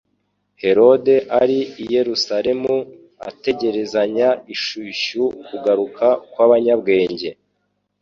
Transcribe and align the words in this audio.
Herode 0.63 1.15
ari 1.41 1.59
i 1.83 1.85
Yerusalemu 1.95 2.75
ategerezanya 3.29 4.29
ishyushyu 4.55 5.23
kugaruka 5.47 6.07
kw'abanyabwenge. 6.31 7.29